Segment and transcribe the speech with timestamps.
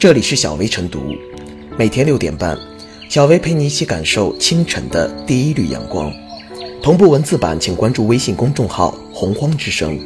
[0.00, 1.14] 这里是小薇晨读，
[1.78, 2.58] 每天六点半，
[3.10, 6.10] 小薇陪你一起感受清晨的第一缕阳光。
[6.82, 10.00] 同步文字版，请关注微信公众号“洪荒之声”。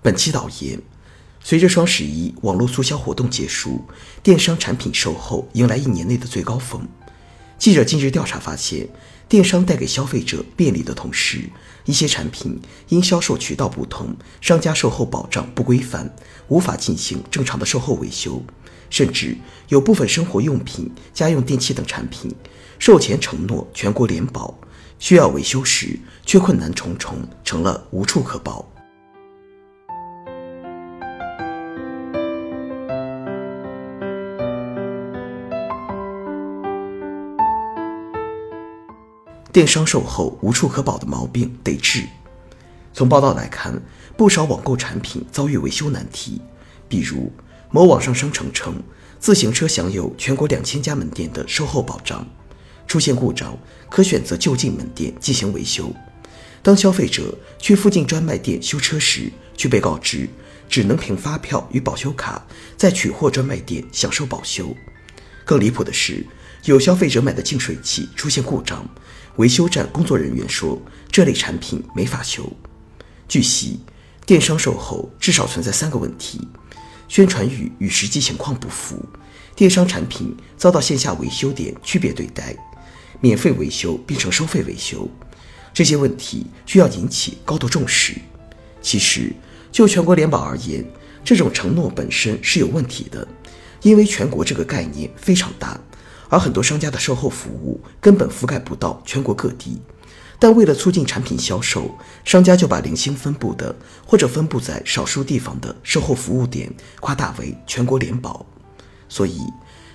[0.00, 0.80] 本期导言：
[1.40, 3.84] 随着双十一网络促销活动结束，
[4.22, 6.88] 电商产品售后迎来一年内的最高峰。
[7.58, 8.88] 记者近日调查发现，
[9.28, 11.50] 电商带给消费者便利的同时，
[11.84, 12.58] 一些产品
[12.88, 16.10] 因销售渠道不同，商家售后保障不规范，
[16.48, 18.42] 无法进行正常的售后维修，
[18.88, 19.36] 甚至
[19.68, 22.34] 有部分生活用品、家用电器等产品，
[22.78, 24.58] 售前承诺全国联保，
[24.98, 28.66] 需要维修时却困难重重，成了无处可保。
[39.58, 42.04] 电商售后无处可保的毛病得治。
[42.94, 43.74] 从报道来看，
[44.16, 46.40] 不少网购产品遭遇维修难题，
[46.88, 47.32] 比如
[47.68, 48.80] 某网上商城称
[49.18, 52.24] 自行车享有全国两千家门店的售后保障，
[52.86, 53.58] 出现故障
[53.90, 55.92] 可选择就近门店进行维修。
[56.62, 60.28] 当消费者去附近专卖店修车时，却被告知
[60.68, 64.72] 只能凭发票与保修卡在取货专卖店享受保修。
[65.44, 66.24] 更离谱的是，
[66.62, 68.88] 有消费者买的净水器出现故障。
[69.38, 72.52] 维修站工作人员说：“这类产品没法修。”
[73.28, 73.78] 据悉，
[74.26, 76.40] 电商售后至少存在三个问题：
[77.06, 79.00] 宣传语与实际情况不符，
[79.54, 82.56] 电商产品遭到线下维修点区别对待，
[83.20, 85.08] 免费维修变成收费维修。
[85.72, 88.14] 这些问题需要引起高度重视。
[88.82, 89.32] 其实，
[89.70, 90.84] 就全国联保而言，
[91.24, 93.26] 这种承诺本身是有问题的，
[93.82, 95.80] 因为全国这个概念非常大。
[96.28, 99.80] 而很多商家的售后服务根本覆盖不到全国各地，
[100.38, 103.74] 但为了促进产品销售，商家就把零星分布的
[104.06, 108.44] 或者分布在少数地方的售后服务点夸大为全国联保。
[109.08, 109.40] 所以，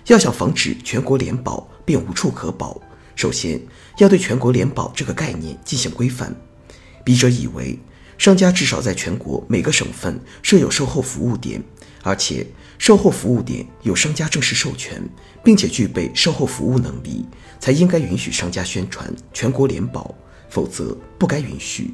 [0.08, 2.82] 要想防止全国联保便无处可保，
[3.16, 3.62] 首先
[4.00, 6.36] 要对全国联保这个概念进行规范。
[7.06, 7.80] 笔者以为，
[8.18, 11.62] 商家至少在全国每个省份设有售后服务点，
[12.04, 12.46] 而且。
[12.80, 15.02] 售后服务点有商家正式授权，
[15.42, 17.26] 并且具备售后服务能力，
[17.62, 20.14] 才应该允许商家宣传全国联保，
[20.50, 21.94] 否则不该允许。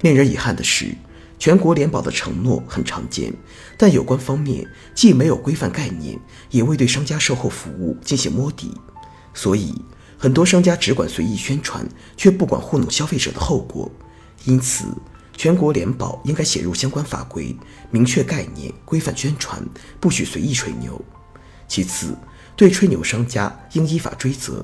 [0.00, 0.92] 令人遗憾的是，
[1.38, 3.32] 全国联保的承诺很常见，
[3.76, 6.18] 但有关方面既没有规范概念，
[6.50, 8.72] 也未对商家售后服务进行摸底，
[9.32, 9.72] 所以
[10.18, 11.86] 很多商家只管随意宣传，
[12.16, 13.88] 却不管糊弄消费者的后果。
[14.44, 14.86] 因此。
[15.40, 17.56] 全国联保应该写入相关法规，
[17.90, 19.66] 明确概念，规范宣传，
[19.98, 21.02] 不许随意吹牛。
[21.66, 22.14] 其次，
[22.54, 24.62] 对吹牛商家应依法追责。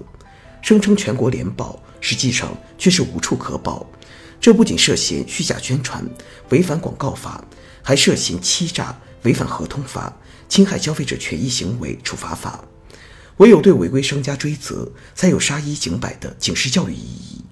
[0.61, 3.87] 声称全国联保，实际上却是无处可保，
[4.39, 6.07] 这不仅涉嫌虚假宣传，
[6.51, 7.43] 违反广告法，
[7.83, 10.15] 还涉嫌欺诈，违反合同法，
[10.47, 12.63] 侵害消费者权益行为处罚法。
[13.39, 17.43] 唯有对违规商家追责，才有杀一儆百的警示教育意义。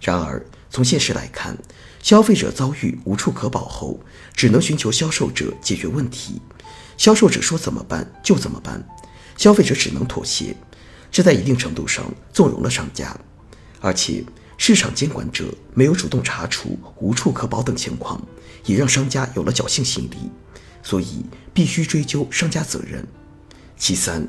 [0.00, 0.42] 然而，
[0.74, 1.56] 从现实来看，
[2.02, 4.00] 消费者遭遇无处可保后，
[4.34, 6.42] 只能寻求销售者解决问题。
[6.96, 8.84] 销售者说怎么办就怎么办，
[9.36, 10.52] 消费者只能妥协。
[11.12, 13.16] 这在一定程度上纵容了商家，
[13.78, 14.24] 而且
[14.58, 18.20] 市场监管者没有主动查处无处可保等情况，
[18.64, 20.28] 也让商家有了侥幸心理。
[20.82, 23.06] 所以必须追究商家责任。
[23.76, 24.26] 其三，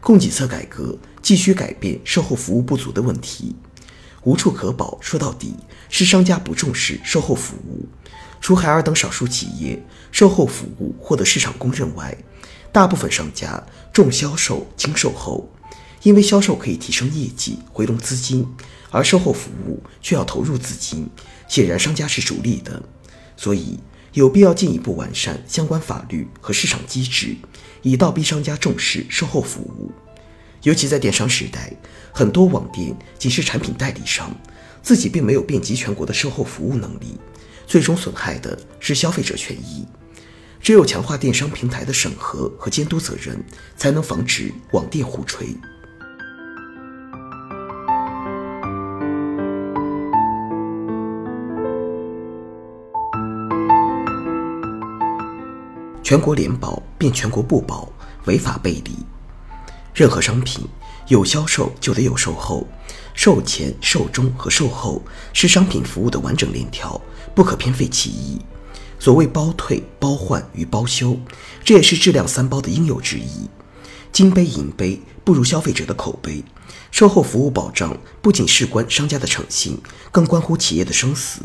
[0.00, 3.56] 供给侧改革继续改变售后服务不足的问题。
[4.28, 5.54] 无处可保，说到底
[5.88, 7.88] 是商家不重视售后服务。
[8.42, 12.14] 除海尔等少数企业售后服务获得市场公认外，
[12.70, 15.48] 大部分商家重销售轻售后，
[16.02, 18.46] 因为销售可以提升业绩、回笼资金，
[18.90, 21.08] 而售后服务却要投入资金，
[21.48, 22.82] 显然商家是逐利的。
[23.34, 23.80] 所以
[24.12, 27.34] 有必要进一步完善相关法律和市场机制，
[27.80, 29.90] 以倒逼商家重视售后服务。
[30.62, 31.72] 尤其在电商时代，
[32.12, 34.34] 很多网店仅是产品代理商，
[34.82, 37.18] 自己并没有遍及全国的售后服务能力，
[37.66, 39.86] 最终损害的是消费者权益。
[40.60, 43.42] 只有强化电商平台的审核和监督责任，
[43.76, 45.56] 才能防止网店互吹。
[56.02, 57.88] 全国联保变全国不保，
[58.24, 58.96] 违法背离。
[59.98, 60.64] 任何商品
[61.08, 62.64] 有销售就得有售后，
[63.14, 65.02] 售前、售中和售后
[65.32, 67.00] 是商品服务的完整链条，
[67.34, 68.38] 不可偏废其一。
[69.00, 71.18] 所谓包退、包换与包修，
[71.64, 73.50] 这也是质量三包的应有之义。
[74.12, 76.44] 金杯银杯不如消费者的口碑。
[76.92, 79.76] 售后服务保障不仅事关商家的诚信，
[80.12, 81.40] 更关乎企业的生死。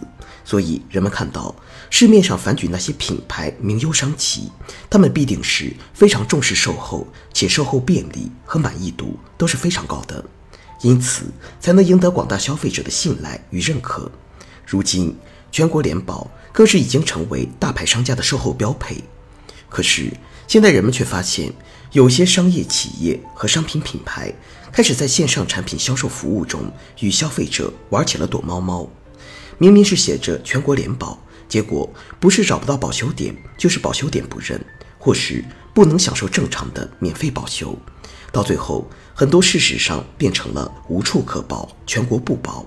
[0.45, 1.56] 所以人们看到
[1.90, 4.51] 市面上反举那些品牌名优商旗，
[4.90, 10.24] 他们必定是非常重视售后，且售后便利和满意度都是非常高的，
[10.81, 11.25] 因此
[11.60, 14.12] 才能赢得广大消费者的信赖与认可。
[14.66, 15.16] 如今，
[15.51, 19.04] 全国联保更是已经成为大牌商家的售后标配。
[19.69, 20.12] 可是，
[20.48, 21.51] 现在人们却发现，
[21.94, 24.34] 有些商业企业和商品品牌
[24.72, 28.89] 开始在线上产品销售服务中与消费者玩起了躲猫猫。
[29.57, 31.17] 明明是写着全国联保，
[31.47, 31.89] 结果
[32.19, 34.59] 不是找不到保修点，就是保修点不认，
[34.97, 37.77] 或是不能享受正常的免费保修。
[38.31, 42.65] 到最后，很多事实上变成了无处可保，全国不保。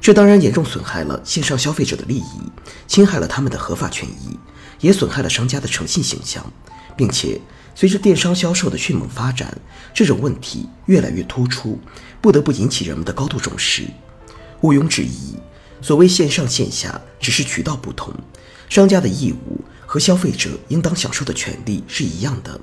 [0.00, 2.52] 这当然严重损害了线上消费者的利益，
[2.86, 4.38] 侵害了他们的合法权益，
[4.80, 6.44] 也损害了商家的诚信形象，
[6.96, 7.40] 并且
[7.74, 9.56] 随着电商销售的迅猛发展，
[9.94, 11.80] 这种问题越来越突出，
[12.20, 13.84] 不得不引起人们的高度重视。
[14.62, 15.36] 毋庸置疑。
[15.80, 18.12] 所谓线上线下只是渠道不同，
[18.68, 22.60] 商家的义务和消费者应当享受的权利是一样的，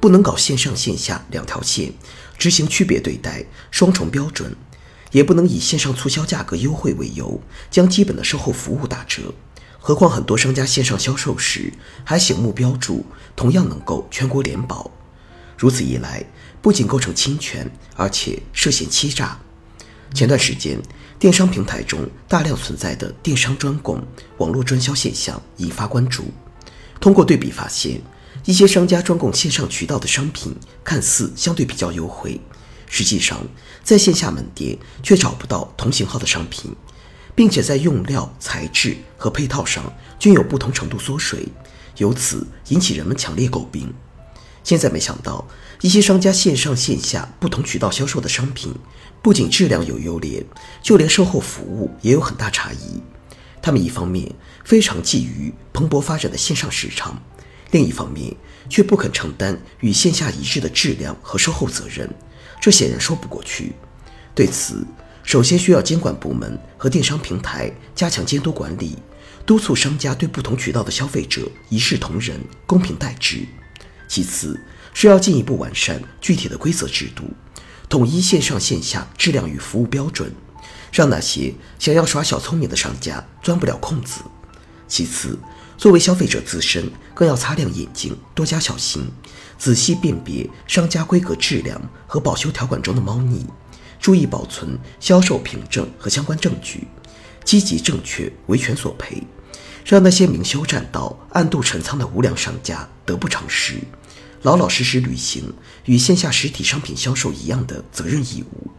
[0.00, 1.92] 不能搞线上线下两条线，
[2.38, 4.54] 执行区别对待、双重标准，
[5.12, 9.34] 也不能以线上促销价格优惠为由，将基本的售后服务打折。
[9.78, 11.72] 何况很多商家线上销售时
[12.02, 13.06] 还醒目标注
[13.36, 14.90] 同样能够全国联保，
[15.56, 16.24] 如此一来，
[16.60, 19.38] 不仅构成侵权，而且涉嫌欺诈。
[20.16, 20.80] 前段时间。
[21.18, 26.24] 电商平台中大量存在的电商专供、网络专销现象引发关注。
[27.00, 28.02] 通过对比发现，
[28.44, 30.54] 一些商家专供线上渠道的商品
[30.84, 32.38] 看似相对比较优惠，
[32.86, 33.40] 实际上
[33.82, 36.70] 在线下门店却找不到同型号的商品，
[37.34, 41.48] 并且在用料、材质和配套上均有不同程度缩水，
[41.96, 43.90] 由此引起人们强烈诟病。
[44.62, 45.48] 现在没想到，
[45.80, 48.74] 一些商家线上线下不同渠道销售的商品。
[49.22, 50.44] 不仅质量有优劣，
[50.80, 53.02] 就连售后服务也有很大差异。
[53.60, 54.32] 他们一方面
[54.64, 57.20] 非常觊觎蓬勃发展的线上市场，
[57.72, 58.32] 另一方面
[58.68, 62.08] 却不肯承担与线下一致的质量和售后责任，
[62.60, 63.72] 这显然说不过去。
[64.32, 64.86] 对此，
[65.24, 68.96] 首先需要监管部门和电商平台加强监督管理，
[69.44, 73.44] 督促商家对不同渠道的消费者一视同仁、公平待之。
[74.06, 74.60] 其次，
[74.98, 77.24] 是要进一步完善具体的规则制度。
[77.86, 80.32] 统一线上线下质量与服务标准，
[80.90, 84.22] 让那些想要耍小聪明的商家钻不了空子。
[84.88, 85.38] 其次，
[85.76, 89.06] 作为消费者自身，更要擦亮眼睛，多加小心，
[89.58, 93.44] 仔细辨别商家规格、质量和保修条款中的猫腻，
[94.00, 96.88] 注意保存销售凭证和相关证据，
[97.44, 99.22] 积极正确维权索赔，
[99.84, 103.74] 让那些明修栈道、暗度陈仓的无良商家得不偿失。
[104.46, 105.52] 老老实实履行
[105.86, 108.70] 与线下实体商品销售一样的责任义务。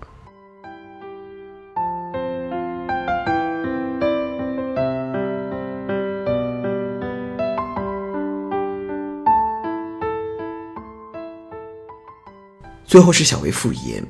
[12.85, 14.07] 最后是小微复言，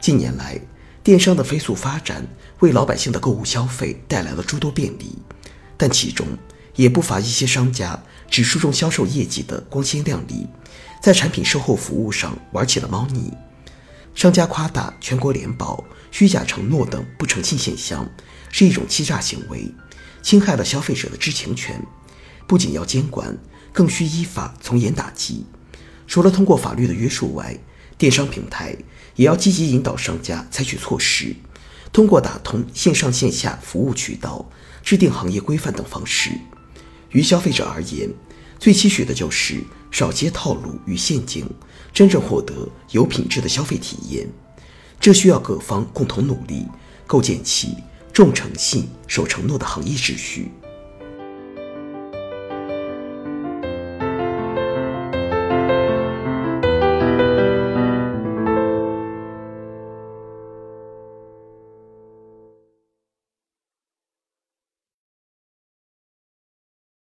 [0.00, 0.60] 近年来
[1.02, 2.24] 电商的飞速发展
[2.60, 5.18] 为老百姓的购物消费带来了诸多便利，
[5.76, 6.24] 但其中
[6.76, 8.00] 也不乏一些商家。
[8.30, 10.46] 只注重销售业绩的光鲜亮丽，
[11.02, 13.32] 在产品售后服务上玩起了猫腻。
[14.14, 18.08] 商家夸大全国联保、虚假承诺等不诚信现象，
[18.50, 19.72] 是一种欺诈行为，
[20.22, 21.80] 侵害了消费者的知情权。
[22.46, 23.36] 不仅要监管，
[23.72, 25.46] 更需依法从严打击。
[26.06, 27.56] 除了通过法律的约束外，
[27.96, 28.76] 电商平台
[29.14, 31.36] 也要积极引导商家采取措施，
[31.92, 34.50] 通过打通线上线下服务渠道、
[34.82, 36.30] 制定行业规范等方式。
[37.10, 38.10] 于消费者而言，
[38.58, 41.48] 最期许的就是少接套路与陷阱，
[41.92, 44.28] 真正获得有品质的消费体验。
[45.00, 46.66] 这需要各方共同努力，
[47.06, 47.76] 构建起
[48.12, 50.50] 重诚信、守承诺的行业秩序。